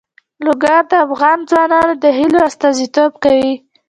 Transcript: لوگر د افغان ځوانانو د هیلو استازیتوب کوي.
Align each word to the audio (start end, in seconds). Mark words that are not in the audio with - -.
لوگر 0.45 0.81
د 0.91 0.93
افغان 1.05 1.37
ځوانانو 1.49 1.93
د 2.03 2.05
هیلو 2.17 2.39
استازیتوب 2.49 3.11
کوي. 3.23 3.51